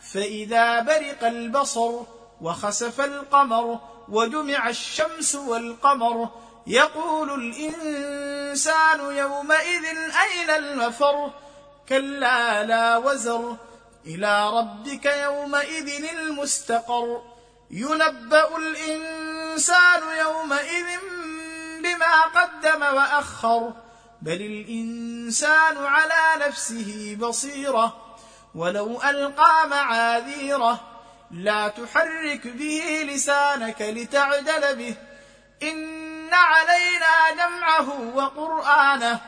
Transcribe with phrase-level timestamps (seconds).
[0.00, 1.90] فإذا برق البصر
[2.40, 6.28] وخسف القمر وجمع الشمس والقمر
[6.66, 9.84] يقول الإنسان يومئذ
[10.22, 11.30] أين المفر؟
[11.88, 13.56] كلا لا وزر
[14.06, 17.22] إلى ربك يومئذ المستقر.
[17.70, 20.86] ينبأ الإنسان يومئذ
[21.82, 23.72] بما قدم وأخر
[24.22, 28.05] بل الإنسان على نفسه بصيرة.
[28.56, 30.80] ولو ألقى معاذيره
[31.30, 34.94] لا تحرك به لسانك لتعدل به.
[35.62, 39.20] إن علينا جمعه وقرآنه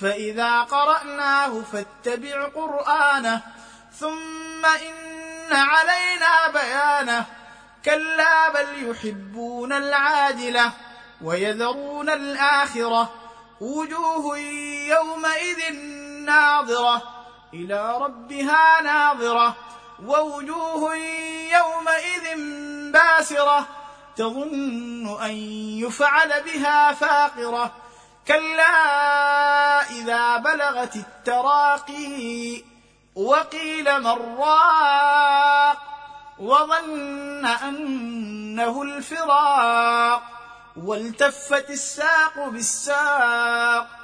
[0.00, 3.40] فإذا قرأناه فاتبع قرآنه.
[4.00, 7.24] ثم إن علينا بيانه
[7.84, 10.72] كلا بل يحبون العاجلة
[11.22, 13.12] ويذرون الآخرة.
[13.60, 14.38] وجوه
[14.88, 15.74] يومئذ
[16.24, 17.23] ناظرة.
[17.54, 19.56] إلى ربها ناظرة
[20.06, 20.96] ووجوه
[21.56, 22.36] يومئذ
[22.92, 23.66] باسرة
[24.16, 25.34] تظن أن
[25.80, 27.72] يفعل بها فاقرة
[28.28, 28.70] كلا
[29.90, 32.62] إذا بلغت التراقي
[33.14, 35.78] وقيل من راق
[36.38, 40.22] وظن أنه الفراق
[40.76, 44.03] والتفت الساق بالساق